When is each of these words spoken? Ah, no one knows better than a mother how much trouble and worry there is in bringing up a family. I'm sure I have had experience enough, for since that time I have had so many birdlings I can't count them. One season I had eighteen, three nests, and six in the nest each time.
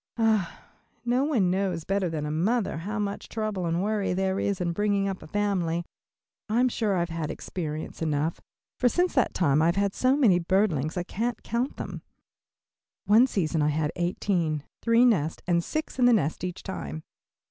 Ah, 0.17 0.63
no 1.05 1.23
one 1.23 1.51
knows 1.51 1.83
better 1.83 2.09
than 2.09 2.25
a 2.25 2.31
mother 2.31 2.77
how 2.79 2.97
much 2.97 3.29
trouble 3.29 3.67
and 3.67 3.83
worry 3.83 4.13
there 4.15 4.39
is 4.39 4.59
in 4.59 4.71
bringing 4.71 5.07
up 5.07 5.21
a 5.21 5.27
family. 5.27 5.85
I'm 6.49 6.69
sure 6.69 6.95
I 6.95 7.01
have 7.01 7.09
had 7.09 7.29
experience 7.29 8.01
enough, 8.01 8.41
for 8.79 8.89
since 8.89 9.13
that 9.13 9.35
time 9.35 9.61
I 9.61 9.67
have 9.67 9.75
had 9.75 9.93
so 9.93 10.17
many 10.17 10.39
birdlings 10.39 10.97
I 10.97 11.03
can't 11.03 11.43
count 11.43 11.77
them. 11.77 12.01
One 13.05 13.27
season 13.27 13.61
I 13.61 13.67
had 13.69 13.91
eighteen, 13.95 14.63
three 14.81 15.05
nests, 15.05 15.43
and 15.45 15.63
six 15.63 15.99
in 15.99 16.05
the 16.05 16.13
nest 16.13 16.43
each 16.43 16.63
time. 16.63 17.03